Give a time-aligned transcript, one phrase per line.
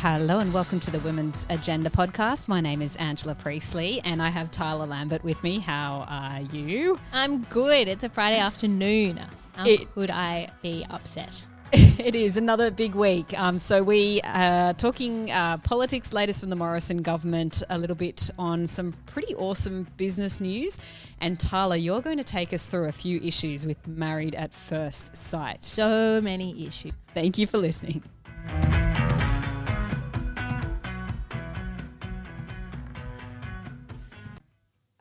[0.00, 2.48] Hello and welcome to the Women's Agenda podcast.
[2.48, 5.58] My name is Angela Priestley and I have Tyler Lambert with me.
[5.58, 6.98] How are you?
[7.12, 7.88] I'm good.
[7.88, 9.20] It's a Friday afternoon.
[9.54, 11.44] How It- could I be upset?
[11.72, 13.36] it is another big week.
[13.38, 18.30] Um, so we are talking uh, politics, latest from the Morrison government, a little bit
[18.38, 20.78] on some pretty awesome business news.
[21.20, 25.16] And Tyler, you're going to take us through a few issues with Married at First
[25.16, 25.64] Sight.
[25.64, 26.92] So many issues.
[27.14, 28.02] Thank you for listening.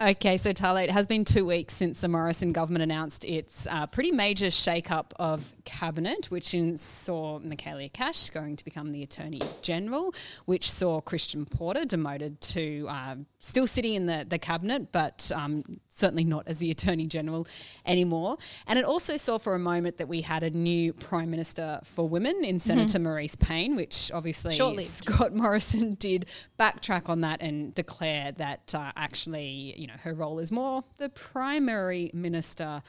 [0.01, 3.87] Okay, so Tyler, it has been two weeks since the Morrison government announced its uh,
[3.87, 9.41] pretty major shake-up of cabinet, which in, saw Michaelia Cash going to become the Attorney
[9.61, 10.13] General,
[10.45, 15.79] which saw Christian Porter demoted to uh, still sitting in the, the cabinet, but um,
[15.89, 17.47] certainly not as the Attorney General
[17.85, 18.37] anymore.
[18.67, 22.07] And it also saw for a moment that we had a new Prime Minister for
[22.07, 24.87] Women in Senator Marise Payne, which obviously Short-lived.
[24.87, 26.27] Scott Morrison did
[26.59, 31.09] backtrack on that and declare that uh, actually, you know, her role is more the
[31.09, 32.81] primary minister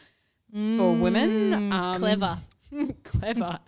[0.52, 1.72] for women.
[1.72, 2.38] Um, Clever.
[3.04, 3.58] clever.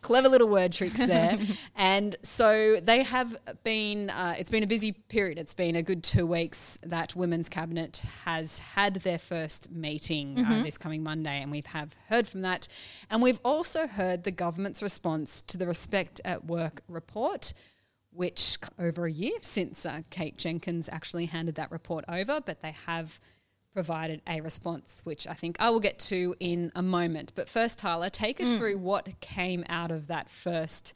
[0.00, 1.38] Clever little word tricks there.
[1.76, 5.38] and so they have been, uh, it's been a busy period.
[5.38, 10.62] It's been a good two weeks that Women's Cabinet has had their first meeting uh,
[10.64, 12.66] this coming Monday, and we have heard from that.
[13.10, 17.54] And we've also heard the government's response to the Respect at Work report
[18.14, 22.74] which over a year since uh, Kate Jenkins actually handed that report over, but they
[22.86, 23.18] have
[23.74, 27.32] provided a response, which I think I will get to in a moment.
[27.34, 30.94] But first, Tyler, take us through what came out of that first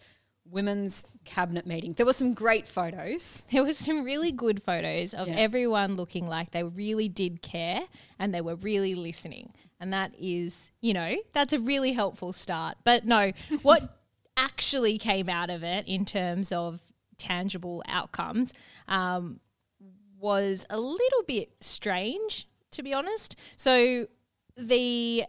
[0.50, 1.92] women's cabinet meeting.
[1.92, 3.42] There were some great photos.
[3.52, 5.34] There was some really good photos of Yeah.
[5.34, 7.82] everyone looking like they really did care
[8.18, 9.52] and they were really listening.
[9.80, 12.78] And that is, you know, that's a really helpful start.
[12.84, 13.82] But no, what
[14.36, 16.80] actually came out of it in terms of
[17.18, 18.52] tangible outcomes
[18.86, 19.40] um,
[20.18, 23.36] was a little bit strange, to be honest.
[23.56, 24.06] So
[24.56, 25.24] the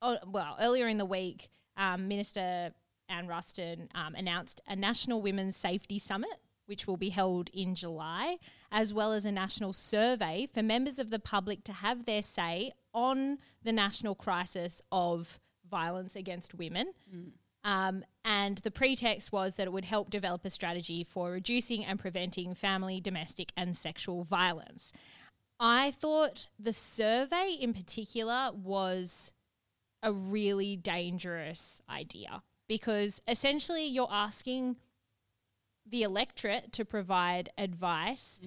[0.00, 2.72] oh, well earlier in the week, um, Minister
[3.08, 8.38] Anne Ruston um, announced a National Women's Safety Summit, which will be held in July,
[8.70, 12.72] as well as a national survey for members of the public to have their say
[12.94, 16.92] on the national crisis of violence against women.
[17.64, 21.98] Um, and the pretext was that it would help develop a strategy for reducing and
[21.98, 24.92] preventing family, domestic, and sexual violence.
[25.64, 29.32] I thought the survey in particular was
[30.02, 34.74] a really dangerous idea because essentially you're asking
[35.86, 38.40] the electorate to provide advice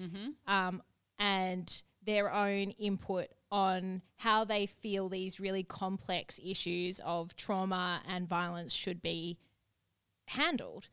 [0.46, 0.82] um,
[1.18, 8.28] and their own input on how they feel these really complex issues of trauma and
[8.28, 9.38] violence should be
[10.26, 10.88] handled.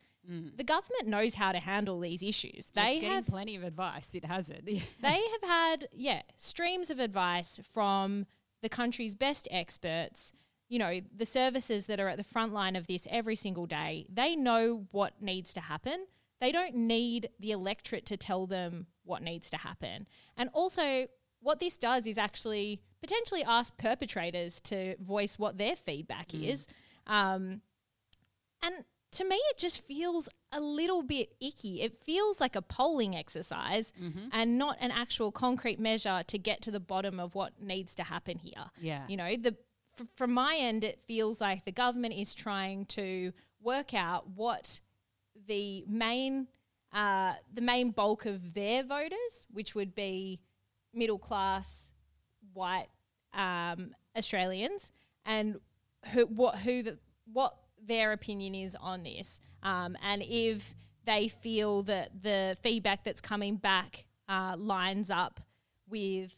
[0.56, 2.70] The government knows how to handle these issues.
[2.74, 4.14] They have plenty of advice.
[4.14, 4.64] It has it.
[4.66, 8.26] they have had yeah streams of advice from
[8.62, 10.32] the country's best experts
[10.68, 14.06] you know the services that are at the front line of this every single day
[14.12, 16.06] they know what needs to happen
[16.40, 20.06] they don't need the electorate to tell them what needs to happen
[20.36, 21.06] and also
[21.40, 26.66] what this does is actually potentially ask perpetrators to voice what their feedback is
[27.06, 27.60] um,
[28.62, 31.82] and to me, it just feels a little bit icky.
[31.82, 33.92] It feels like a polling exercise
[34.32, 38.02] and not an actual concrete measure to get to the bottom of what needs to
[38.02, 38.66] happen here.
[38.80, 39.02] Yeah.
[39.08, 39.56] You know, the
[39.98, 44.80] f- from my end, it feels like the government is trying to work out what
[45.46, 46.48] the main
[46.92, 50.40] uh, the main bulk of their voters, which would be
[50.92, 51.92] middle class
[52.52, 52.86] white
[53.32, 54.92] um, Australians,
[55.24, 55.58] and
[56.12, 56.98] who what who the
[57.32, 57.56] what
[57.86, 60.74] their opinion is on this, um, and if
[61.04, 65.40] they feel that the feedback that's coming back uh, lines up
[65.88, 66.32] with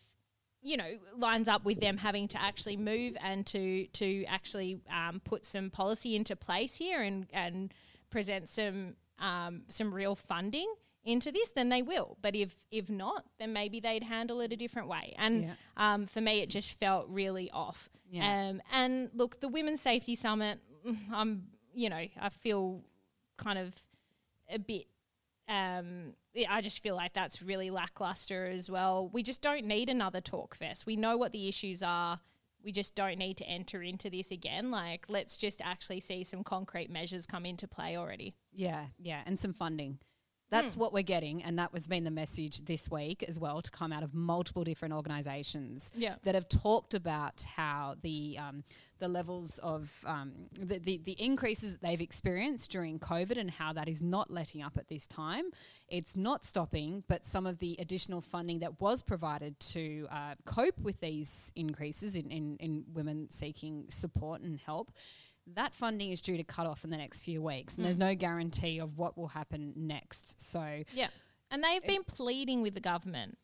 [0.63, 5.21] you know lines up with them having to actually move and to to actually um,
[5.25, 7.73] put some policy into place here and and
[8.11, 10.73] present some um, some real funding
[11.05, 12.17] into this, then they will.
[12.21, 15.15] But if if not, then maybe they'd handle it a different way.
[15.17, 15.55] And Yeah.
[15.77, 17.89] um, for me, it just felt really off.
[18.11, 18.49] Yeah.
[18.51, 20.61] Um, and look, the Women's Safety Summit,
[21.13, 22.83] I'm you know I feel
[23.37, 23.75] kind of
[24.51, 24.87] a bit.
[25.49, 26.15] Um,
[26.49, 29.09] I just feel like that's really lackluster as well.
[29.13, 30.87] We just don't need another talk fest.
[30.87, 32.21] We know what the issues are.
[32.65, 34.73] We just don't need to enter into this again.
[34.73, 38.35] Like, let's just actually see some concrete measures come into play already.
[38.53, 39.99] Yeah, yeah, and some funding.
[40.51, 43.71] That's what we're getting, and that was been the message this week as well to
[43.71, 46.17] come out of multiple different organisations Yeah.
[46.25, 48.65] that have talked about how the um,
[48.99, 53.73] the levels of um, the, the the increases that they've experienced during COVID and how
[53.73, 55.47] that is not letting up at this time.
[55.89, 60.79] It's not stopping, but some of the additional funding that was provided to uh, cope
[60.79, 64.91] with these increases in, in, in women seeking support and help
[65.55, 68.15] that funding is due to cut off in the next few weeks, and there's no
[68.15, 70.41] guarantee of what will happen next.
[70.41, 71.09] So, Yeah.
[71.51, 73.39] And they've been pleading with the government,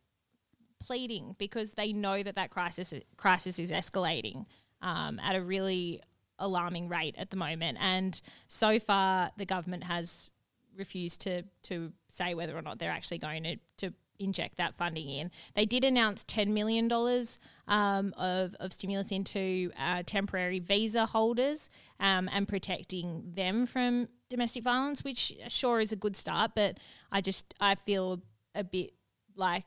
[0.80, 4.46] pleading because they know that that crisis crisis is escalating
[4.80, 6.00] um, at a really
[6.38, 7.78] alarming rate at the moment.
[7.80, 10.30] And so far, the government has
[10.76, 15.08] refused to to say whether or not they're actually going to to inject that funding
[15.08, 15.30] in.
[15.54, 17.38] They did announce ten million dollars
[17.68, 21.68] um, of of stimulus into uh, temporary visa holders
[22.00, 26.52] um, and protecting them from domestic violence, which sure is a good start.
[26.54, 26.78] But
[27.10, 28.22] I just I feel
[28.54, 28.92] a bit
[29.36, 29.66] like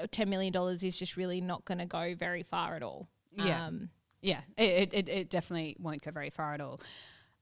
[0.00, 3.08] uh, ten million dollars is just really not going to go very far at all.
[3.32, 3.66] Yeah.
[3.66, 3.90] Um,
[4.20, 6.80] yeah, it, it, it definitely won't go very far at all.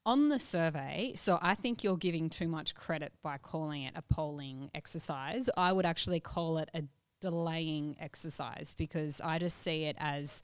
[0.06, 4.02] On the survey, so I think you're giving too much credit by calling it a
[4.02, 5.50] polling exercise.
[5.56, 6.84] I would actually call it a
[7.20, 10.42] delaying exercise because I just see it as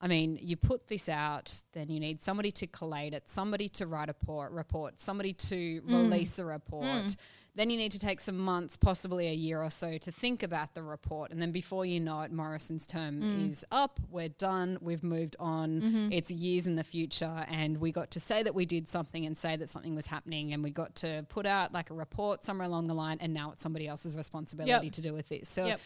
[0.00, 3.86] I mean, you put this out, then you need somebody to collate it, somebody to
[3.86, 5.82] write a report, report somebody to mm.
[5.86, 6.84] release a report.
[6.84, 7.16] Mm.
[7.56, 10.74] Then you need to take some months, possibly a year or so, to think about
[10.74, 11.30] the report.
[11.30, 13.46] And then before you know it, Morrison's term mm.
[13.46, 14.00] is up.
[14.10, 14.76] We're done.
[14.80, 15.80] We've moved on.
[15.80, 16.08] Mm-hmm.
[16.12, 17.46] It's years in the future.
[17.48, 20.52] And we got to say that we did something and say that something was happening.
[20.52, 23.18] And we got to put out like a report somewhere along the line.
[23.20, 24.92] And now it's somebody else's responsibility Yep.
[24.92, 25.48] to do with this.
[25.48, 25.80] So Yep.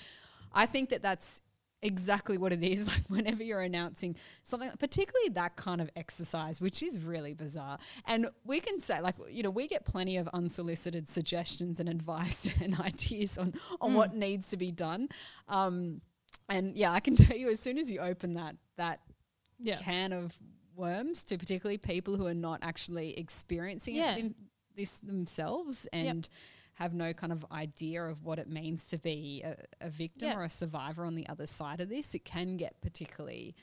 [0.52, 1.42] I think that that's
[1.82, 2.86] exactly what it is.
[2.88, 7.78] Like whenever you're announcing something, particularly that kind of exercise, which is really bizarre.
[8.06, 12.50] And we can say, like, you know, we get plenty of unsolicited suggestions and advice
[12.60, 15.08] and ideas on on what needs to be done.
[15.48, 16.00] Um,
[16.48, 19.00] and yeah, I can tell you as soon as you open that that
[19.58, 19.78] Yeah.
[19.78, 20.36] can of
[20.74, 24.14] worms to particularly people who are not actually experiencing Yeah.
[24.16, 24.34] it them,
[24.76, 26.28] this themselves and
[26.78, 30.38] have no kind of idea of what it means to be a, a victim Yeah.
[30.38, 33.56] or a survivor on the other side of this, it can get particularly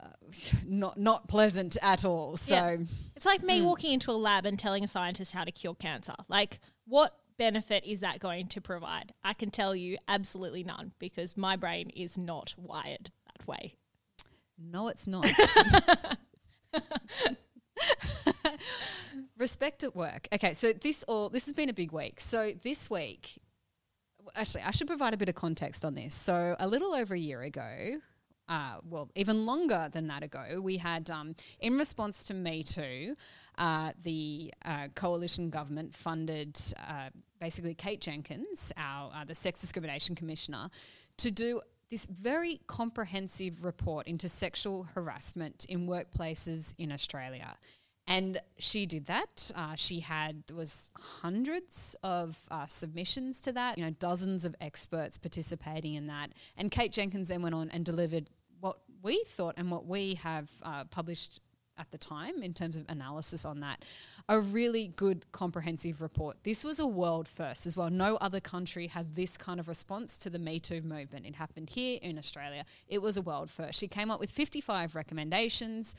[0.00, 0.06] uh,
[0.66, 2.36] not not pleasant at all.
[2.36, 2.76] So Yeah.
[3.16, 6.14] It's like me walking into a lab and telling a scientist how to cure cancer.
[6.28, 9.12] Like, what benefit is that going to provide?
[9.24, 13.74] I can tell you absolutely none because my brain is not wired that way.
[14.56, 15.28] No, it's not.
[19.40, 20.28] Respect at work.
[20.34, 22.20] Okay, so this all this has been a big week.
[22.20, 23.38] So this week,
[24.34, 26.14] actually, I should provide a bit of context on this.
[26.14, 27.96] So a little over a year ago,
[28.50, 33.16] uh, well, even longer than that ago, we had, um, in response to Me Too,
[33.56, 37.08] uh, the uh, coalition government funded uh,
[37.40, 40.68] basically Kate Jenkins, our uh, the sex discrimination commissioner,
[41.16, 47.56] to do this very comprehensive report into sexual harassment in workplaces in Australia.
[48.10, 49.52] And she did that.
[49.54, 53.78] Uh, she had was hundreds of uh, submissions to that.
[53.78, 56.32] You know, dozens of experts participating in that.
[56.56, 58.28] And Kate Jenkins then went on and delivered
[58.58, 61.40] what we thought and what we have uh, published
[61.78, 63.84] at the time in terms of analysis on that.
[64.28, 66.36] A really good comprehensive report.
[66.42, 67.90] This was a world first as well.
[67.90, 71.26] No other country had this kind of response to the Me Too movement.
[71.26, 72.64] It happened here in Australia.
[72.88, 73.78] It was a world first.
[73.78, 75.94] She came up with 55 recommendations,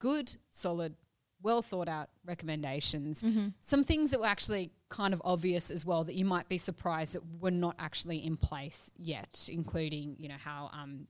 [0.00, 0.96] good, solid,
[1.44, 3.22] well thought out recommendations.
[3.60, 7.14] Some things that were actually kind of obvious as well that you might be surprised
[7.14, 11.06] that were not actually in place yet, including, you know, how um,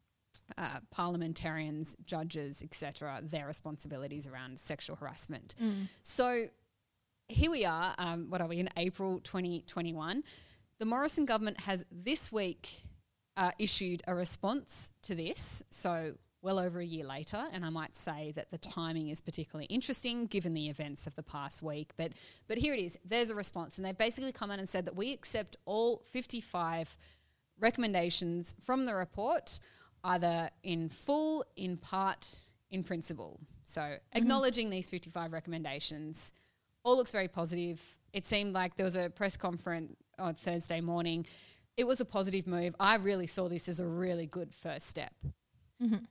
[0.58, 5.54] uh, parliamentarians, judges, etc., their responsibilities around sexual harassment.
[6.02, 6.46] So
[7.28, 7.94] here we are.
[7.96, 10.22] Um, what are we in April 2021?
[10.80, 12.82] The Morrison government has this week
[13.36, 15.62] uh, issued a response to this.
[15.70, 16.14] So
[16.44, 20.26] well over a year later, and I might say that the timing is particularly interesting
[20.26, 21.92] given the events of the past week.
[21.96, 22.12] But
[22.46, 22.98] but here it is.
[23.04, 26.96] There's a response, and they've basically come in and said that we accept all 55
[27.58, 29.58] recommendations from the report,
[30.04, 33.40] either in full, in part, in principle.
[33.64, 34.18] So mm-hmm.
[34.18, 36.32] acknowledging these 55 recommendations
[36.84, 37.82] all looks very positive.
[38.12, 41.26] It seemed like there was a press conference on Thursday morning.
[41.76, 42.76] It was a positive move.
[42.78, 45.12] I really saw this as a really good first step.
[45.82, 46.04] Mm-hmm.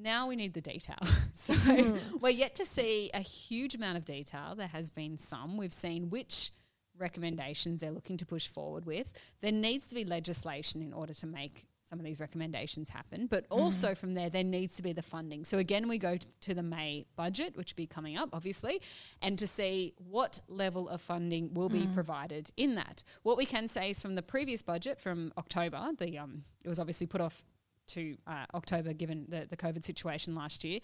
[0.00, 0.98] Now we need the detail.
[1.34, 2.00] so mm.
[2.20, 4.54] we're yet to see a huge amount of detail.
[4.56, 5.56] There has been some.
[5.56, 6.52] We've seen which
[6.96, 9.12] recommendations they're looking to push forward with.
[9.40, 13.26] There needs to be legislation in order to make some of these recommendations happen.
[13.26, 13.58] But mm.
[13.58, 15.44] also from there, there needs to be the funding.
[15.44, 18.82] So again, we go t- to the May budget, which will be coming up, obviously,
[19.22, 21.94] and to see what level of funding will be mm.
[21.94, 23.02] provided in that.
[23.22, 26.78] What we can say is from the previous budget from October, the um, it was
[26.78, 27.42] obviously put off
[27.88, 30.80] to uh, October given the, the COVID situation last year,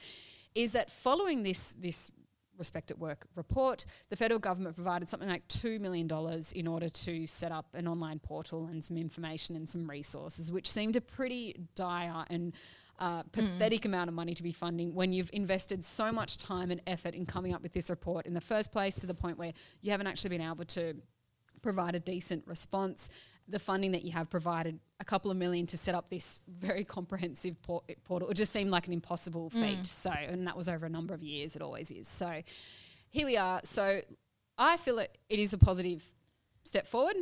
[0.54, 2.10] is that following this this
[2.56, 6.08] Respect at Work report, the federal government provided something like $2 million
[6.54, 10.70] in order to set up an online portal and some information and some resources, which
[10.70, 12.52] seemed a pretty dire and
[13.00, 16.80] uh, pathetic amount of money to be funding when you've invested so much time and
[16.86, 19.52] effort in coming up with this report in the first place to the point where
[19.80, 20.94] you haven't actually been able to
[21.60, 23.08] provide a decent response.
[23.48, 26.82] The funding that you have provided, a couple of million to set up this very
[26.82, 29.86] comprehensive por- portal, it just seemed like an impossible feat.
[29.86, 32.08] So, and that was over a number of years, it always is.
[32.08, 32.42] So,
[33.10, 33.60] here we are.
[33.64, 34.00] So,
[34.56, 36.02] I feel it, it is a positive
[36.64, 37.16] step forward.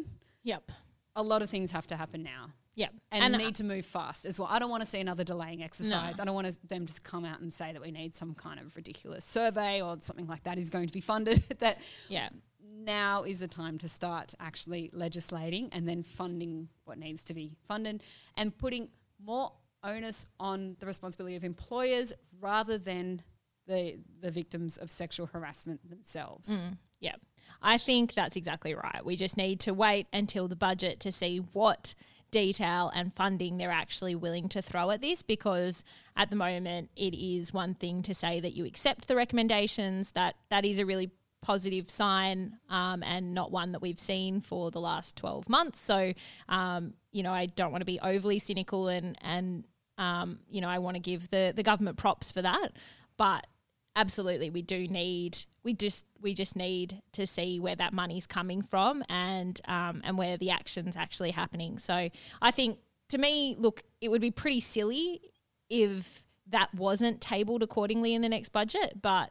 [0.45, 0.71] Yep.
[1.17, 2.95] A lot of things have to happen now Yep.
[3.11, 4.49] and, uh, need to move fast as well.
[4.51, 6.19] I don't want to see another delaying exercise.
[6.19, 8.59] I don't want to, them to come out and say that we need some kind
[8.59, 11.43] of ridiculous survey or something like that is going to be funded.
[11.59, 12.31] that yeah.
[12.75, 17.57] Now is the time to start actually legislating and then funding what needs to be
[17.69, 18.03] funded
[18.37, 18.89] and putting
[19.25, 19.53] more
[19.85, 23.23] onus on the responsibility of employers rather than
[23.67, 26.63] the the victims of sexual harassment themselves.
[26.63, 26.79] Mm.
[27.01, 27.17] Yeah.
[27.61, 29.05] I think that's exactly right.
[29.05, 31.95] We just need to wait until the budget to see what
[32.33, 35.85] detail and funding they're actually willing to throw at this because
[36.17, 40.35] at the moment it is one thing to say that you accept the recommendations that
[40.49, 41.11] that is a really
[41.43, 45.81] positive sign um, and not one that we've seen for the last 12 months.
[45.81, 46.13] So
[46.49, 49.65] um, you know i don't want to be overly cynical and and
[49.99, 52.71] um, you know i want to give the the government props for that.
[53.17, 53.47] But
[53.95, 58.63] absolutely we do need we just we just need to see where that money's coming
[58.63, 61.79] from and um, and where the action's actually happening.
[61.79, 62.09] So
[62.41, 62.79] i think
[63.11, 65.21] to me look it would be pretty silly
[65.69, 69.31] if that wasn't tabled accordingly in the next budget but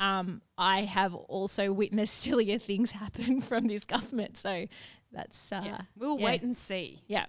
[0.00, 4.66] um, I have also witnessed sillier things happen from this government, so
[5.12, 5.80] that's uh, Yeah.
[5.96, 6.24] We'll yeah.
[6.24, 6.98] wait and see.
[7.06, 7.26] yeah,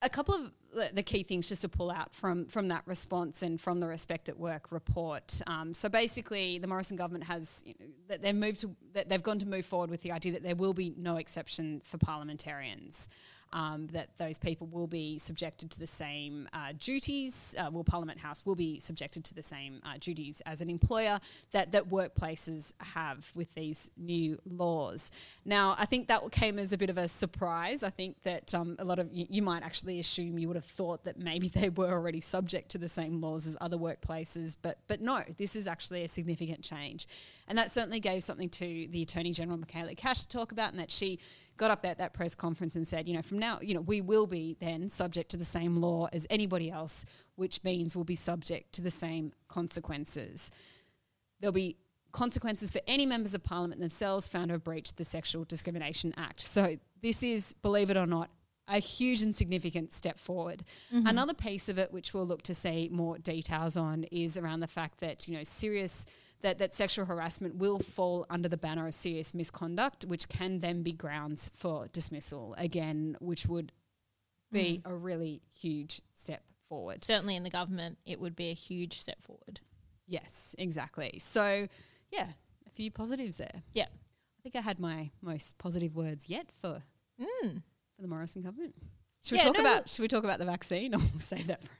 [0.00, 0.42] a couple of
[0.74, 3.86] the- the key things just to pull out from from that response and from the
[3.86, 5.42] Respect at Work report.
[5.46, 9.22] Um, so basically, the Morrison government has you know, that they've moved to that they've
[9.22, 13.10] gone to move forward with the idea that there will be no exception for parliamentarians.
[13.54, 17.54] Um, that those people will be subjected to the same uh, duties.
[17.58, 21.20] Uh, well, Parliament House will be subjected to the same uh, duties as an employer
[21.50, 25.10] that that workplaces have with these new laws.
[25.44, 27.82] Now, I think that came as a bit of a surprise.
[27.82, 30.64] I think that um, a lot of you, you might actually assume you would have
[30.64, 34.78] thought that maybe they were already subject to the same laws as other workplaces, but
[34.86, 37.06] but no, this is actually a significant change,
[37.48, 40.80] and that certainly gave something to the Attorney General Michaelia Cash to talk about, and
[40.80, 41.18] that she
[41.56, 43.80] got up there at that press conference and said, you know, from now, you know,
[43.80, 47.04] we will be then subject to the same law as anybody else,
[47.36, 50.50] which means we'll be subject to the same consequences.
[51.40, 51.76] There'll be
[52.12, 56.40] consequences for any members of parliament themselves found to have breached the Sexual Discrimination Act.
[56.40, 58.30] So this is, believe it or not,
[58.68, 60.64] a huge and significant step forward.
[60.94, 61.06] Mm-hmm.
[61.06, 64.68] Another piece of it, which we'll look to see more details on, is around the
[64.68, 66.06] fact that you know serious
[66.42, 70.82] that, that sexual harassment will fall under the banner of serious misconduct, which can then
[70.82, 73.72] be grounds for dismissal again, which would
[74.50, 77.02] be a really huge step forward.
[77.04, 79.60] certainly in the government, it would be a huge step forward.
[80.06, 81.18] Yes, exactly.
[81.18, 81.68] So,
[82.10, 82.28] yeah,
[82.66, 83.62] a few positives there.
[83.72, 83.84] Yeah.
[83.84, 86.82] I think I had my most positive words yet for
[87.20, 87.62] Mm.
[87.94, 88.74] for the Morrison government.
[89.22, 91.46] Should we Yeah, talk no, about should we talk about the vaccine or we'll save
[91.46, 91.70] that for?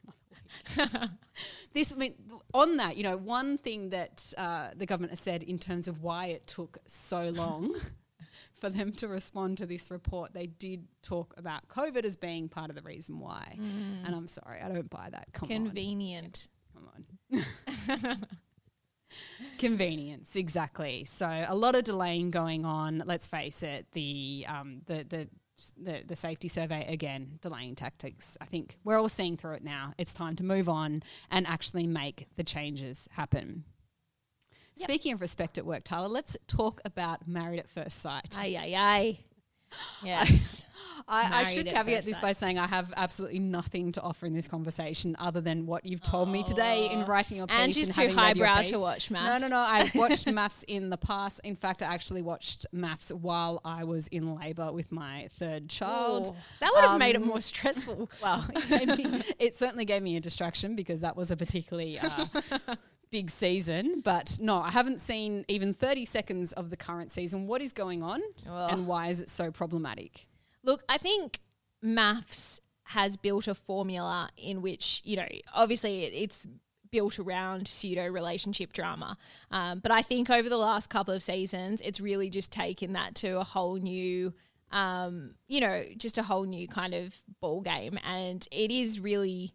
[1.73, 2.14] this I mean
[2.54, 6.02] on that, you know, one thing that uh, the government has said in terms of
[6.02, 7.75] why it took so long
[8.61, 12.71] for them to respond to this report, they did talk about COVID as being part
[12.71, 13.56] of the reason why.
[14.06, 15.28] And I'm sorry, I don't buy that.
[15.32, 15.64] Come on.
[15.66, 16.49] Convenient.
[16.73, 18.16] Come on.
[19.59, 21.04] Convenience, exactly.
[21.04, 23.02] So a lot of delaying going on.
[23.04, 25.28] Let's face it, the um, the the
[25.76, 28.37] the, the safety survey again delaying tactics.
[28.40, 29.95] I think we're all seeing through it now.
[29.99, 33.64] It's time to move on and actually make the changes happen.
[34.76, 34.88] Yep.
[34.88, 38.37] Speaking of respect at work, Tyler, let's talk about married at first sight.
[38.38, 39.19] Aye, aye, aye.
[40.04, 40.66] Yes.
[41.09, 42.23] I, I should caveat this sight.
[42.23, 46.02] by saying I have absolutely nothing to offer in this conversation other than what you've
[46.02, 47.56] told me today in writing your piece.
[47.59, 49.25] Angie's and too having read your highbrow to watch MAFS.
[49.25, 49.49] no, no.
[49.49, 49.59] No.
[49.59, 51.40] I've watched MAFS in the past.
[51.44, 56.28] In fact, I actually watched MAFS while I was in labour with my third child.
[56.28, 58.11] Ooh, that would have made it Um, more stressful.
[58.23, 62.26] Well, it, me, it certainly gave me a distraction because that was a particularly uh,
[63.11, 64.00] big season.
[64.04, 67.47] But no, I haven't seen even 30 seconds of the current season.
[67.47, 68.73] What is going on Ugh.
[68.73, 70.26] and why is it so problematic?
[70.64, 71.40] Look, I think
[71.85, 76.47] MAFS has built a formula in which you know obviously it's
[76.92, 79.16] built around pseudo relationship drama.
[79.50, 83.14] Um, but I think over the last couple of seasons, it's really just taken that
[83.16, 84.35] to a whole new,
[84.71, 89.52] um, you know, just a whole new kind of ball game, and it is really.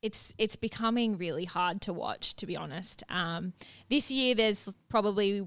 [0.00, 3.02] It's it's becoming really hard to watch, to be honest.
[3.08, 3.52] Um,
[3.90, 5.44] this year, there's probably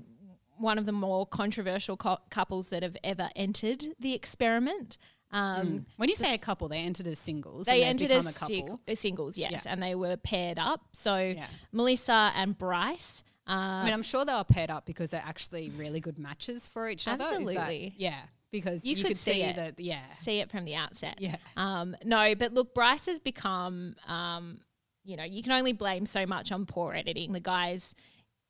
[0.62, 4.98] one of the more controversial co- couples that have ever entered the experiment.
[5.32, 7.66] Um, When you say a couple, they entered as singles.
[7.68, 8.80] they they've entered as a couple.
[8.88, 9.72] sing- singles, yes, Yeah.
[9.72, 10.82] and they were paired up.
[10.92, 11.48] So Yeah.
[11.72, 13.24] Melissa and Bryce.
[13.48, 16.68] Uh, I mean, I'm sure they were paired up because they're actually really good matches
[16.68, 17.24] for each other.
[17.24, 17.94] Is that- Absolutely.
[17.98, 18.20] yeah,
[18.52, 19.56] because You you, could could, see see, it.
[19.56, 19.80] that.
[19.80, 21.16] Yeah, see it from the outset.
[21.20, 21.38] yeah.
[21.58, 24.60] Um, no, but look, Bryce has become, um,
[25.06, 27.32] you know, you can only blame so much on poor editing.
[27.32, 27.96] The guy's,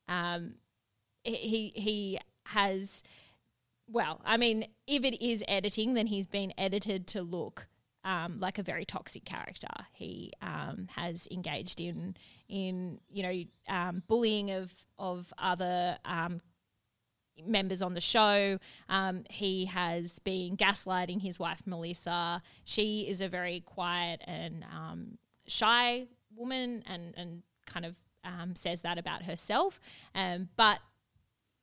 [0.07, 0.55] um,
[1.23, 3.03] he he has,
[3.87, 7.67] well, I mean, if it is editing, then he's been edited to look
[8.03, 9.67] um, like a very toxic character.
[9.93, 12.15] He um, has engaged in
[12.49, 16.41] in you know um, bullying of of other um,
[17.45, 18.57] members on the show.
[18.89, 22.41] Um, he has been gaslighting his wife Melissa.
[22.63, 27.97] She is a very quiet and um, shy woman, and and kind of
[28.53, 29.79] says that about herself.
[30.13, 30.79] But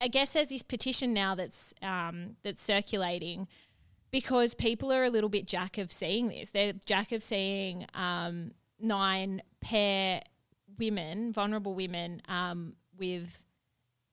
[0.00, 3.48] I guess there's this petition now that's um, that's circulating
[4.10, 6.50] because people are a little bit jack of seeing this.
[6.50, 10.22] They're jack of seeing um, nine pair
[10.78, 13.44] women, vulnerable women, um, with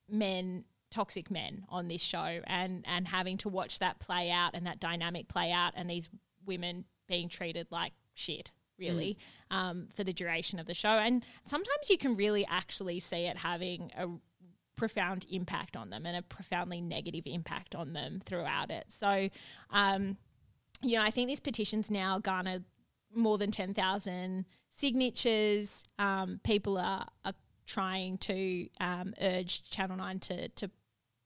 [0.08, 4.66] men, toxic men on this show, and and having to watch that play out and
[4.66, 6.08] that dynamic play out, and these
[6.44, 8.50] women being treated like shit.
[8.78, 9.16] Really,
[9.50, 13.38] um, for the duration of the show, and sometimes you can really actually see it
[13.38, 14.06] having a
[14.76, 18.84] profound impact on them and a profoundly negative impact on them throughout it.
[18.88, 19.28] So,
[19.70, 20.16] um,
[20.82, 22.64] you know, I think this petition's now garnered
[23.14, 25.82] more than 10,000 signatures.
[25.98, 27.32] Um, people are, are
[27.66, 30.70] trying to um, urge Channel 9 to, to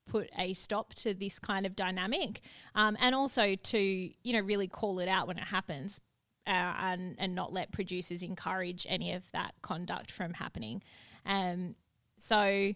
[0.08, 2.40] put a stop to this kind of dynamic
[2.74, 6.00] um, and also to, you know, really call it out when it happens.
[6.46, 10.82] Uh, and and not let producers encourage any of that conduct from happening.
[11.26, 11.76] Um,
[12.16, 12.72] so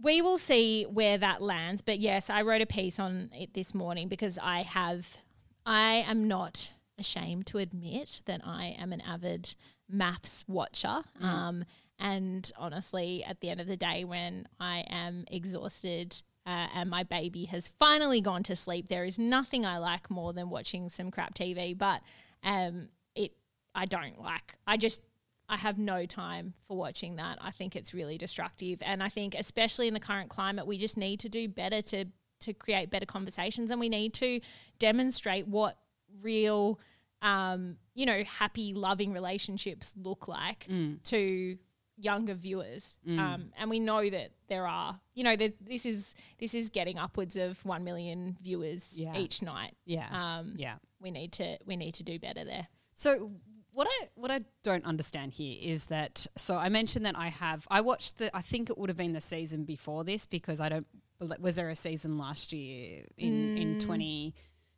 [0.00, 1.82] we will see where that lands.
[1.82, 5.18] But yes, I wrote a piece on it this morning because I have,
[5.66, 9.54] I am not ashamed to admit that I am an avid
[9.92, 11.02] MAFS watcher.
[11.20, 11.64] Um,
[11.98, 17.02] and honestly, at the end of the day, when I am exhausted uh, and my
[17.02, 21.10] baby has finally gone to sleep, there is nothing I like more than watching some
[21.10, 21.76] crap TV.
[21.76, 22.02] But
[22.44, 23.32] um, it,
[23.74, 24.54] I don't like.
[24.66, 25.02] I just
[25.48, 27.38] I have no time for watching that.
[27.40, 30.96] I think it's really destructive, and I think especially in the current climate, we just
[30.96, 32.04] need to do better to
[32.40, 34.40] to create better conversations, and we need to
[34.78, 35.76] demonstrate what
[36.22, 36.78] real,
[37.22, 40.66] um, you know, happy, loving relationships look like
[41.04, 41.58] to
[42.00, 42.96] younger viewers.
[43.08, 47.36] Um, and we know that there are, you know, this is this is getting upwards
[47.36, 49.16] of one million viewers Yeah.
[49.18, 49.74] each night.
[49.84, 50.06] Yeah.
[50.12, 50.76] Um, yeah.
[51.00, 52.68] we need to we need to do better there.
[52.94, 53.32] So
[53.78, 57.64] what I what I don't understand here is that so I mentioned that I have
[57.70, 60.68] I watched the I think it would have been the season before this because I
[60.68, 60.86] don't
[61.20, 63.86] was there a season last year in in mm.
[63.86, 64.34] twenty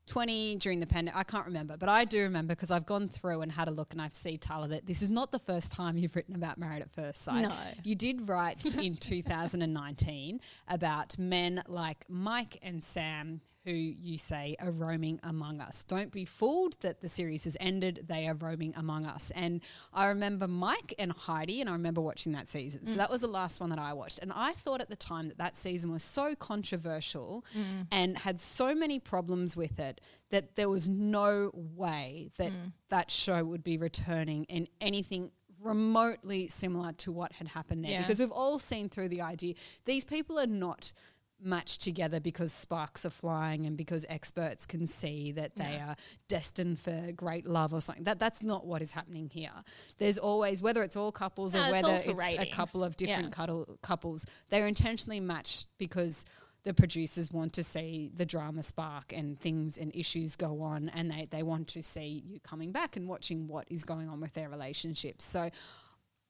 [0.06, 3.40] twenty during the pandemic I can't remember but I do remember because I've gone through
[3.40, 5.96] and had a look and I've seen Tyler that this is not the first time
[5.96, 7.48] you've written about Married at First Sight.
[7.48, 7.54] No.
[7.82, 14.70] You did write in 2019 about men like Mike and Sam who you say are
[14.70, 15.84] roaming among us.
[15.84, 18.06] Don't be fooled that the series has ended.
[18.08, 19.30] They are roaming among us.
[19.34, 19.60] And
[19.92, 22.86] I remember Mike and Heidi, and I remember watching that season.
[22.86, 22.96] So mm.
[22.96, 24.18] that was the last one that I watched.
[24.20, 27.86] And I thought at the time that that season was so controversial mm.
[27.92, 32.72] and had so many problems with it that there was no way that mm.
[32.88, 38.00] that show would be returning in anything remotely similar to what had happened there Yeah.
[38.00, 40.94] because we've all seen through the idea these people are not
[41.42, 45.90] matched together because sparks are flying and because experts can see that they Yeah.
[45.90, 45.96] are
[46.28, 49.52] destined for great love or something that that's not what is happening here
[49.98, 53.26] there's always whether it's all couples No, or whether for it's a couple of different
[53.26, 53.30] Yeah.
[53.30, 56.24] cuddle, couples they're intentionally matched because
[56.62, 61.10] the producers want to see the drama spark and things and issues go on and
[61.10, 64.34] they, they want to see you coming back and watching what is going on with
[64.34, 65.42] their relationships so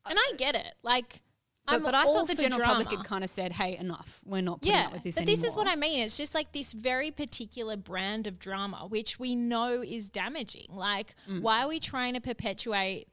[0.07, 0.75] And I get it.
[0.83, 1.21] Like,
[1.67, 2.83] but, but I thought the general drama.
[2.83, 4.21] public had kind of said, "Hey, enough.
[4.25, 6.01] We're not putting yeah, up with this but anymore." this is what I mean.
[6.01, 10.67] It's just like this very particular brand of drama, which we know is damaging.
[10.71, 11.43] Like, Mm.
[11.43, 13.09] why are we trying to perpetuate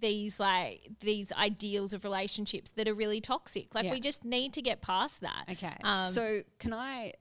[0.00, 3.74] these like these ideals of relationships that are really toxic?
[3.74, 3.92] Like, Yeah.
[3.92, 5.44] we just need to get past that.
[5.50, 5.76] Okay.
[5.82, 7.14] Um, so can I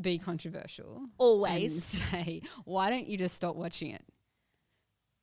[0.00, 1.06] be controversial?
[1.18, 1.72] Always.
[1.72, 1.82] And
[2.26, 4.02] say, why don't you just stop watching it?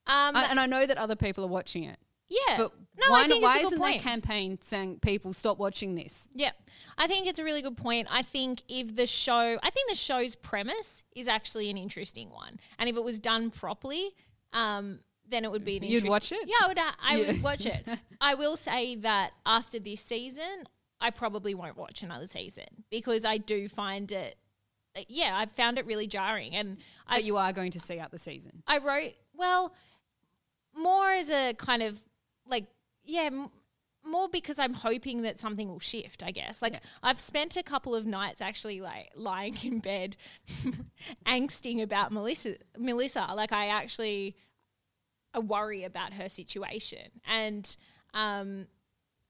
[0.07, 1.99] Um, I, and I know that other people are watching it.
[2.47, 2.57] Yeah.
[2.57, 4.01] But no, why, I think why it's a good isn't point.
[4.01, 6.27] that campaign saying people stop watching this?
[6.33, 6.51] Yeah,
[6.97, 8.07] I think it's a really good point.
[8.09, 12.59] I think if the show, I think the show's premise is actually an interesting one,
[12.79, 14.11] and if it was done properly,
[14.53, 15.83] um, then it would be an.
[15.83, 16.47] You'd watch it?
[16.47, 16.77] Yeah, I would.
[16.79, 17.27] uh, I Yeah.
[17.27, 17.85] would watch it.
[18.21, 20.65] I will say that after this season,
[20.99, 24.37] I probably won't watch another season because I do find it.
[25.07, 26.77] Yeah, I found it really jarring, and
[27.09, 28.61] But you are going to see out the season.
[28.67, 29.73] I wrote well
[30.75, 32.01] more as a kind of
[32.47, 32.65] like
[33.03, 33.49] yeah m-
[34.03, 36.61] more because I'm hoping that something will shift I guess.
[36.61, 40.17] Like I've spent a couple of nights actually like lying in bed
[41.25, 43.27] angsting about Melissa Melissa.
[43.35, 44.35] Like I actually
[45.33, 47.21] I worry about her situation.
[47.27, 47.75] And
[48.13, 48.67] um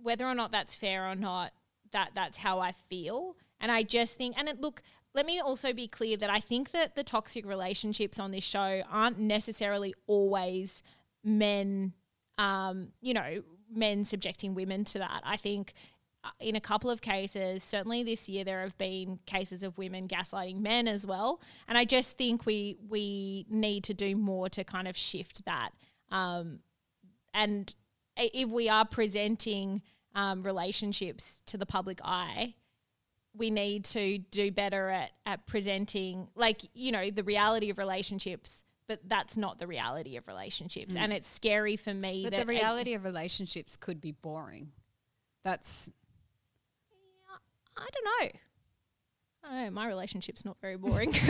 [0.02, 1.52] whether or not that's fair or not
[1.92, 3.36] that that's how I feel.
[3.60, 4.82] And I just think and it look
[5.14, 8.82] let me also be clear that I think that the toxic relationships on this show
[8.90, 10.82] aren't necessarily always
[11.24, 11.94] men
[12.42, 15.22] um you know men subjecting women to that.
[15.24, 15.74] I think
[16.24, 20.08] uh, in a couple of cases certainly this year there have been cases of women
[20.08, 21.42] gaslighting men as well.
[21.68, 25.72] And I just think we we need to do more to kind of shift that.
[26.12, 26.60] Um
[27.34, 27.74] and
[28.18, 29.82] if we are presenting
[30.16, 32.56] um, relationships to the public eye,
[33.34, 38.64] we need to do better at, at presenting, like, you know, the reality of relationships,
[38.92, 40.96] but that's not the reality of relationships.
[40.96, 41.00] Mm.
[41.00, 44.72] And it's scary for me But that the reality of relationships could be boring.
[45.46, 45.90] That's
[47.78, 48.40] I don't know.
[49.44, 49.72] I don't know.
[49.72, 51.14] My relationship's not very boring.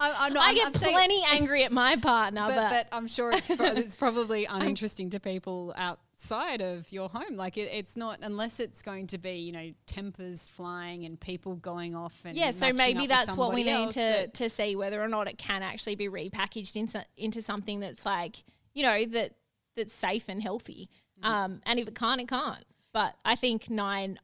[0.00, 2.96] I, I'm not, I get I'm saying- plenty angry at my partner, but, but, but
[2.96, 5.72] I'm sure it's, pro- it's probably uninteresting to people
[6.16, 7.36] outside of your home.
[7.36, 11.56] Like it, it's not unless it's going to be you know tempers flying and people
[11.56, 15.02] going off and yeah, so maybe that's what we need to, that- to see whether
[15.02, 19.32] or not it can actually be repackaged into into something that's like you know that
[19.76, 20.88] that's safe and healthy.
[21.22, 21.32] Mm-hmm.
[21.32, 22.64] Um, and if it can't, it can't.
[22.92, 24.18] But I think Nine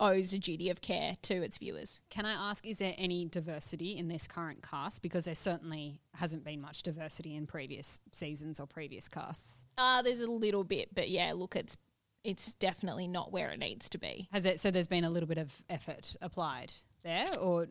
[0.00, 2.00] owes a duty of care to its viewers.
[2.10, 5.02] Can I ask, is there any diversity in this current cast?
[5.02, 9.64] Because there certainly hasn't been much diversity in previous seasons or previous casts.
[9.78, 11.76] Uh, there's a little bit, but yeah, look, it's
[12.24, 14.28] it's definitely not where it needs to be.
[14.32, 14.60] Has it?
[14.60, 17.66] So there's been a little bit of effort applied there, or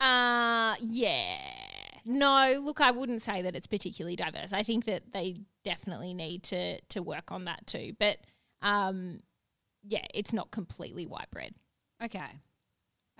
[0.00, 1.38] Uh yeah.
[2.04, 4.52] No, look, I wouldn't say that it's particularly diverse.
[4.52, 7.94] I think that they definitely need to to work on that too.
[7.98, 8.18] But
[8.62, 9.20] um
[9.88, 11.54] yeah, it's not completely white bread.
[12.04, 12.28] okay,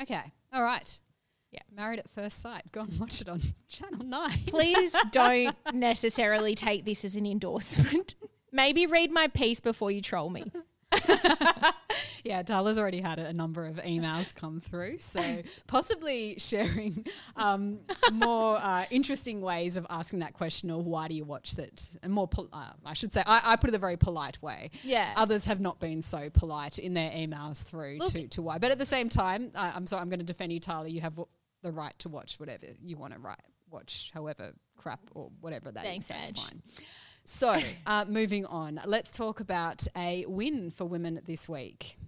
[0.00, 1.00] okay, all right.
[1.50, 1.62] Yeah.
[1.74, 2.70] Married at First Sight.
[2.72, 4.40] Go and watch it on Channel Nine.
[4.46, 8.14] Please don't necessarily take this as an endorsement.
[8.52, 10.52] Maybe read my piece before you troll me.
[12.24, 15.20] Yeah, Tyler's already had a number of emails come through, so
[15.66, 17.79] possibly sharing um,
[18.12, 21.96] more uh, interesting ways of asking that question, or why do you watch that?
[22.03, 24.70] And more, pol- uh, I should say, I, I put it a very polite way.
[24.83, 25.14] Yeah.
[25.16, 28.59] Others have not been so polite in their emails through Look- to, to why.
[28.59, 30.88] But at the same time, I, I'm sorry, I'm going to defend you, Tyler.
[30.88, 31.29] You have w-
[31.62, 33.38] the right to watch whatever you want to write,
[33.70, 35.88] watch, however crap or whatever that is.
[35.88, 36.42] Thanks, That's Edge.
[36.44, 36.62] fine.
[37.31, 41.99] So, uh, moving on, let's talk about a win for women this week.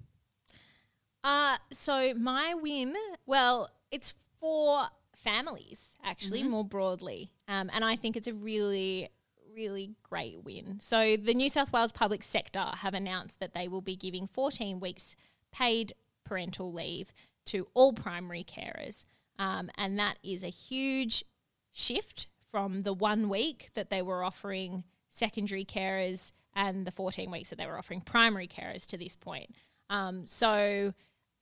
[1.22, 2.94] Uh, so my win,
[3.26, 9.10] well, it's for families actually more broadly, um, and I think it's a really,
[9.54, 10.78] really great win.
[10.80, 14.80] So the New South Wales public sector have announced that they will be giving 14
[14.80, 15.14] weeks
[15.52, 15.92] paid
[16.24, 17.12] parental leave
[17.44, 19.04] to all primary carers,
[19.38, 21.26] um, and that is a huge
[21.74, 27.50] shift from the one week that they were offering secondary carers and the 14 weeks
[27.50, 29.54] that they were offering primary carers to this point.
[29.88, 30.94] Um, so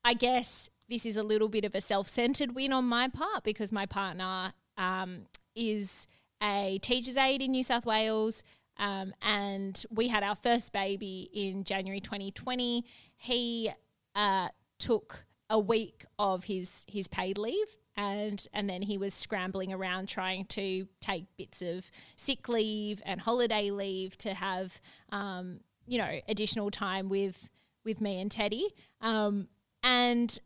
[0.05, 3.45] I guess this is a little bit of a self centered win on my part
[3.45, 5.23] because my partner um,
[5.55, 6.07] is
[6.43, 8.43] a teacher's aide in New South Wales.
[8.79, 12.85] Um, and we had our first baby in January 2020.
[13.17, 13.71] He
[14.15, 19.73] uh, took a week of his his paid leave and and then he was scrambling
[19.73, 24.81] around trying to take bits of sick leave and holiday leave to have
[25.11, 27.51] um, you know additional time with
[27.85, 28.69] with me and Teddy.
[29.01, 29.49] Um,
[29.83, 30.39] and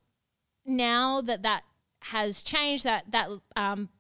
[0.65, 1.63] now that that
[2.01, 3.91] has changed that that um,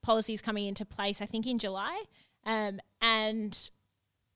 [0.00, 2.04] policy is coming into place I think in July
[2.44, 3.70] um, and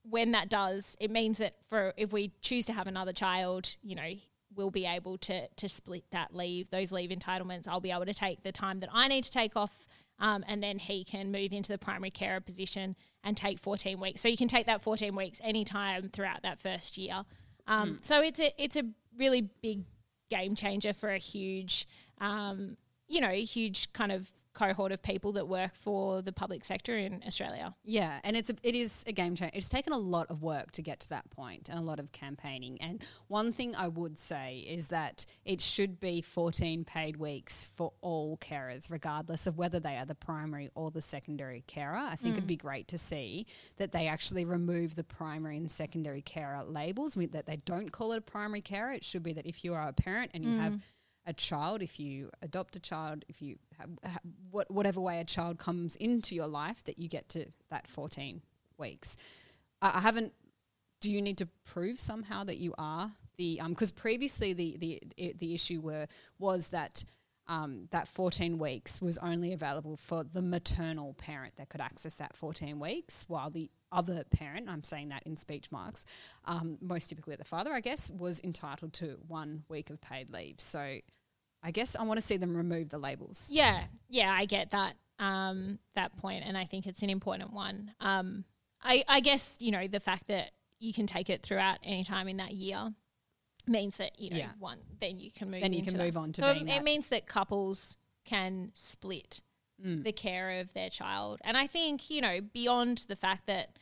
[0.09, 3.95] when that does, it means that for if we choose to have another child, you
[3.95, 4.09] know,
[4.57, 7.67] we'll be able to to split that leave, those leave entitlements.
[7.67, 9.85] I'll be able to take the time that I need to take off,
[10.19, 14.21] um, and then he can move into the primary carer position and take 14 weeks.
[14.21, 17.23] So you can take that 14 weeks anytime throughout that first year.
[17.67, 18.83] Um, So it's a it's a
[19.17, 19.83] really big
[20.29, 21.87] game changer for a huge,
[22.19, 26.97] um, you know, huge kind of cohort of people that work for the public sector
[26.97, 27.75] in Australia.
[27.83, 29.51] Yeah, and it's a, it is a game changer.
[29.55, 32.11] It's taken a lot of work to get to that point and a lot of
[32.11, 32.81] campaigning.
[32.81, 37.93] And one thing I would say is that it should be 14 paid weeks for
[38.01, 41.95] all carers, regardless of whether they are the primary or the secondary carer.
[41.95, 42.37] I think mm.
[42.37, 43.45] it'd be great to see
[43.77, 48.17] that they actually remove the primary and secondary carer labels, that they don't call it
[48.17, 48.91] a primary carer.
[48.91, 50.59] It should be that if you are a parent and you mm.
[50.59, 50.81] have
[51.27, 53.57] a child, if you adopt a child, if you
[54.69, 58.41] whatever way a child comes into your life, that you get to that 14
[58.77, 59.17] weeks.
[59.81, 60.33] I, I haven't.
[60.99, 63.61] Do you need to prove somehow that you are the?
[63.67, 66.07] Because um, previously the the the issue were
[66.39, 67.05] was that.
[67.49, 72.35] Um, that 14 weeks was only available for the maternal parent that could access that
[72.35, 76.03] 14 weeks, while the other parent, I'm saying that in speech marks,
[76.43, 80.59] um, most typically the father, I guess, was entitled to one week of paid leave.
[80.59, 80.99] So
[81.67, 83.49] I guess I want to see them remove the labels.
[83.51, 87.91] Yeah, yeah, I get that um, that point, and I think it's an important one.
[87.99, 88.45] Um,
[88.81, 92.29] I, I guess you know the fact that you can take it throughout any time
[92.29, 92.93] in that year
[93.67, 94.51] means that you know yeah.
[94.59, 97.27] one then you can move then you can move on to so it means that
[97.27, 99.41] couples can split
[99.85, 100.01] mm.
[100.05, 103.77] the care of their child, and I think you know beyond the fact that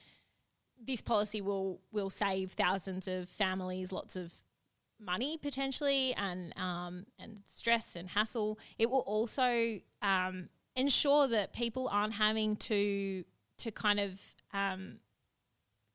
[0.83, 4.33] this policy will will save thousands of families lots of
[5.05, 8.59] money potentially and um, and stress and hassle.
[8.77, 13.23] It will also um, ensure that people aren't having to
[13.59, 14.19] to kind of
[14.53, 14.99] um,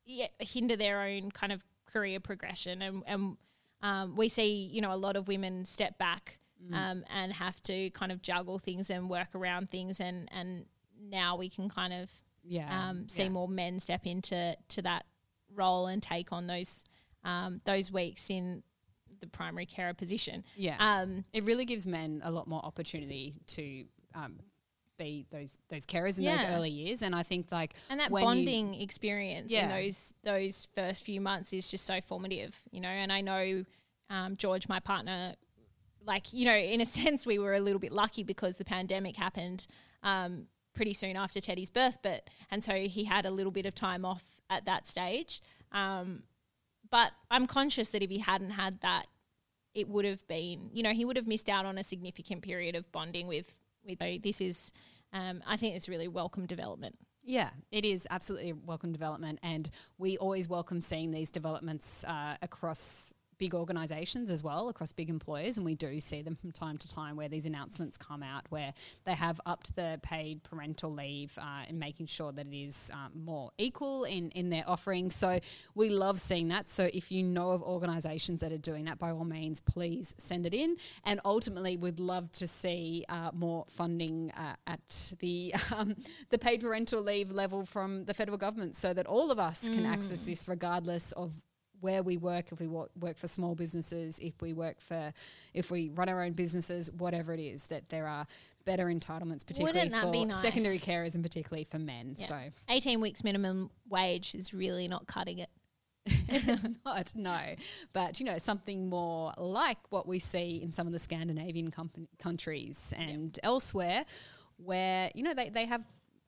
[0.05, 3.37] yeah, hinder their own kind of career progression and and
[3.81, 6.73] um, we see you know a lot of women step back mm.
[6.75, 10.65] um, and have to kind of juggle things and work around things and and
[10.99, 12.09] now we can kind of
[12.43, 13.29] yeah, um, see yeah.
[13.29, 15.05] more men step into to that
[15.53, 16.83] role and take on those
[17.23, 18.63] um, those weeks in
[19.21, 20.43] the primary carer position.
[20.55, 20.75] Yeah.
[20.79, 24.39] Um, it really gives men a lot more opportunity to um,
[24.97, 26.37] be those those carers in yeah.
[26.37, 29.63] those early years, and I think like and that bonding you, experience yeah.
[29.63, 32.89] in those those first few months is just so formative, you know.
[32.89, 33.63] And I know
[34.09, 35.33] um, George, my partner,
[36.05, 39.15] like you know, in a sense, we were a little bit lucky because the pandemic
[39.15, 39.67] happened.
[40.03, 43.75] Um, pretty soon after Teddy's birth, but and so he had a little bit of
[43.75, 45.41] time off at that stage.
[45.71, 46.23] Um,
[46.89, 49.07] but I'm conscious that if he hadn't had that,
[49.73, 52.75] it would have been, you know, he would have missed out on a significant period
[52.75, 53.55] of bonding with.
[53.85, 54.71] with so this is,
[55.13, 56.95] um, I think, it's really welcome development.
[57.23, 63.13] Yeah, it is absolutely welcome development, and we always welcome seeing these developments uh, across
[63.41, 66.87] big organisations as well, across big employers, and we do see them from time to
[66.87, 68.71] time where these announcements come out where
[69.03, 73.11] they have upped the paid parental leave uh, and making sure that it is um,
[73.25, 75.15] more equal in, in their offerings.
[75.15, 75.39] So
[75.73, 76.69] we love seeing that.
[76.69, 80.45] So if you know of organisations that are doing that, by all means, please send
[80.45, 80.77] it in.
[81.03, 85.95] And ultimately, we'd love to see uh, more funding uh, at the um,
[86.29, 89.73] the paid parental leave level from the federal government, so that all of us mm.
[89.73, 91.41] can access this regardless of
[91.81, 95.13] where we work, if we work, for small businesses, if we work for,
[95.53, 98.25] if we run our own businesses, whatever it is, that there are
[98.65, 100.41] better entitlements, particularly for nice?
[100.41, 102.15] secondary carers and particularly for men.
[102.17, 102.25] Yeah.
[102.25, 102.39] So
[102.69, 105.49] 18 weeks minimum wage is really not cutting it.
[106.05, 107.39] it's not, no.
[107.93, 112.07] But, you know, something more like what we see in some of the Scandinavian com-
[112.19, 113.39] countries and yep.
[113.43, 114.05] elsewhere,
[114.57, 115.83] where, you know, they, they have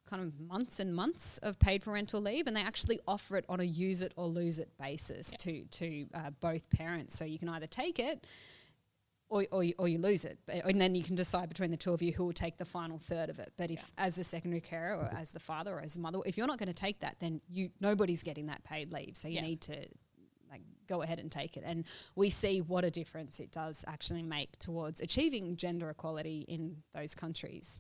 [0.10, 3.60] kind of months and months of paid parental leave, and they actually offer it on
[3.60, 7.18] a use it or lose it basis to to uh, both parents.
[7.18, 8.26] So you can either take it.
[9.30, 11.92] Or, or, you, or you lose it, and then you can decide between the two
[11.92, 13.52] of you who will take the final third of it.
[13.58, 14.06] But if, yeah.
[14.06, 16.60] as the secondary carer, or as the father, or as the mother, if you're not
[16.60, 19.18] going to take that, then you nobody's getting that paid leave.
[19.18, 19.42] So you yeah.
[19.42, 19.76] need to
[20.52, 21.64] like go ahead and take it.
[21.66, 21.86] And
[22.16, 27.16] we see what a difference it does actually make towards achieving gender equality in those
[27.16, 27.80] countries.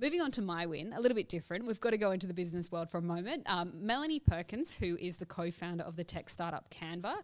[0.00, 1.66] Moving on to my win, a little bit different.
[1.66, 3.50] We've got to go into the business world for a moment.
[3.50, 7.16] Um, Melanie Perkins, who is the co founder of the tech startup Canva,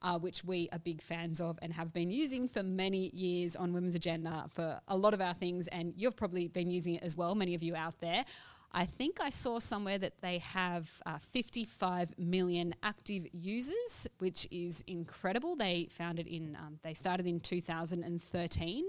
[0.00, 3.74] uh, which we are big fans of and have been using for many years on
[3.74, 5.66] Women's Agenda for a lot of our things.
[5.66, 8.24] And you've probably been using it as well, many of you out there.
[8.72, 14.82] I think I saw somewhere that they have uh, 55 million active users, which is
[14.86, 15.56] incredible.
[15.56, 18.84] They founded in, um, they started in 2013.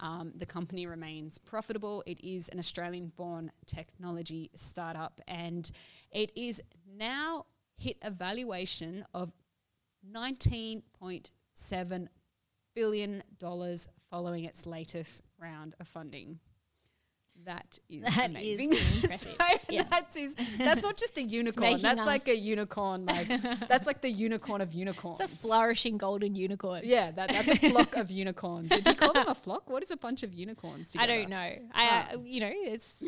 [0.00, 2.02] Um, the company remains profitable.
[2.06, 5.70] It is an Australian born technology startup and
[6.10, 6.60] it is
[6.98, 9.32] now hit a valuation of
[10.12, 12.08] $19.7
[12.74, 13.22] billion
[14.10, 16.38] following its latest round of funding.
[17.44, 18.72] That is That is amazing.
[18.72, 19.36] impressive.
[19.38, 19.82] so Yeah.
[19.90, 21.80] that's is that's not just a unicorn.
[21.80, 23.06] That's like a unicorn.
[23.06, 23.28] Like
[23.68, 25.20] that's like the unicorn of unicorns.
[25.20, 26.82] It's a flourishing golden unicorn.
[26.84, 28.68] Yeah, that, that's a flock of unicorns.
[28.70, 29.68] Do you call them a flock?
[29.68, 30.94] What is a bunch of unicorns?
[30.98, 31.50] I don't know.
[31.74, 33.02] I, uh, you know, it's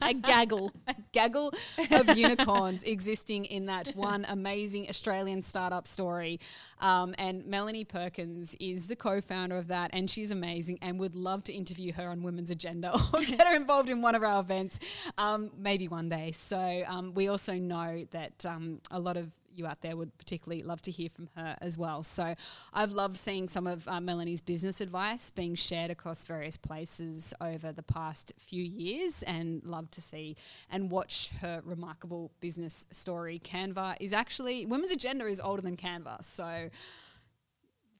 [0.00, 0.72] a gaggle.
[0.88, 1.52] a gaggle
[1.90, 6.40] of unicorns existing in that one amazing Australian startup story.
[6.80, 11.16] Um, and Melanie Perkins is the co founder of that, and she's amazing and would
[11.16, 14.40] love to interview her on Women's Agenda or get her involved in one of our
[14.40, 14.78] events
[15.18, 16.32] um, maybe one day.
[16.32, 20.62] So um, we also know that um, a lot of you out there would particularly
[20.62, 22.02] love to hear from her as well.
[22.02, 22.34] So
[22.72, 27.72] I've loved seeing some of uh, Melanie's business advice being shared across various places over
[27.72, 30.36] the past few years and love to see
[30.70, 33.40] and watch her remarkable business story.
[33.42, 36.24] Canva is actually, Women's Agenda is older than Canva.
[36.24, 36.70] So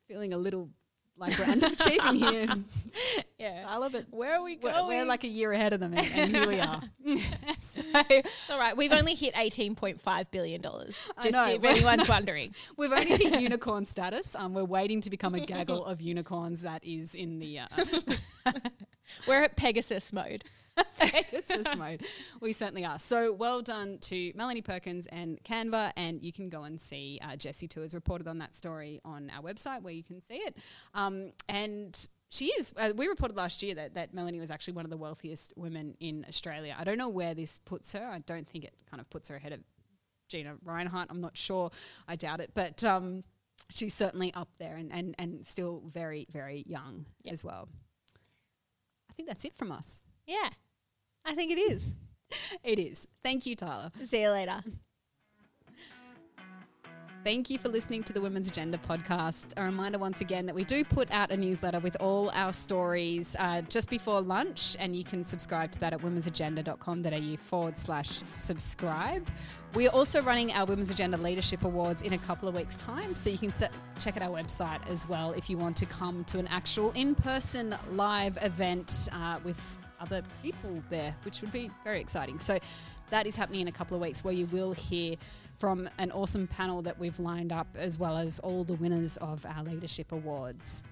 [0.07, 0.69] feeling a little
[1.17, 2.55] like we're underachieving here.
[3.37, 3.65] Yeah.
[3.65, 4.87] Tyler, but Where are we we're, going?
[4.87, 6.81] we're like a year ahead of them and, and here we are.
[7.61, 7.83] so
[8.49, 8.77] all right.
[8.77, 10.63] We've only hit $18.5 billion.
[10.63, 11.51] Just know.
[11.51, 12.55] if anyone's wondering.
[12.77, 14.37] We've only hit unicorn status.
[14.37, 18.53] Um, we're waiting to become a gaggle of unicorns that is in the uh,
[19.27, 20.45] We're at Pegasus mode.
[20.99, 22.05] Pegasus mode.
[22.41, 22.99] We certainly are.
[22.99, 27.37] So well done to Melanie Perkins and Canva, and you can go and see uh,
[27.37, 30.57] Jessie too has reported on that story on our website where you can see it.
[30.95, 32.73] Um, and she is.
[32.77, 35.97] Uh, we reported last year that that Melanie was actually one of the wealthiest women
[36.01, 36.75] in Australia.
[36.79, 38.05] I don't know where this puts her.
[38.05, 39.61] I don't think it kind of puts her ahead of
[40.29, 41.07] Gina Rinehart.
[41.11, 41.71] I'm not sure.
[42.09, 42.83] I doubt it, but.
[42.85, 43.23] Um,
[43.71, 47.69] She's certainly up there and, and, and still very, very young as well.
[49.11, 50.03] I think that's it from us.
[50.27, 50.51] Yeah.
[51.25, 51.85] I think it is.
[52.65, 53.07] It is.
[53.23, 53.93] Thank you, Tyler.
[54.03, 54.61] See you later.
[57.25, 59.55] Thank you for listening to the Women's Agenda podcast.
[59.57, 63.35] A reminder once again that we do put out a newsletter with all our stories
[63.39, 69.27] uh, just before lunch, and you can subscribe to that at womensagenda.com.au forward slash subscribe.
[69.75, 73.17] We are also running our Women's Agenda Leadership Awards in a couple of weeks' time,
[73.17, 76.25] so you can set, check out our website as well if you want to come
[76.25, 79.59] to an actual in person live event uh, with
[80.01, 82.39] other people there, which would be very exciting.
[82.39, 82.59] So
[83.11, 85.17] that is happening in a couple of weeks where you will hear
[85.57, 89.45] from an awesome panel that we've lined up, as well as all the winners of
[89.47, 90.83] our leadership awards.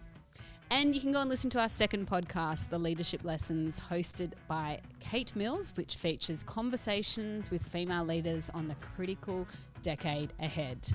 [0.71, 4.81] And you can go and listen to our second podcast, The Leadership Lessons, hosted by
[5.01, 9.47] Kate Mills, which features conversations with female leaders on the critical
[9.83, 10.89] decade ahead.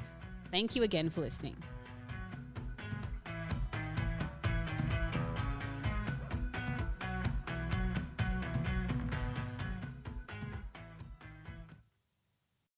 [0.50, 1.56] Thank you again for listening.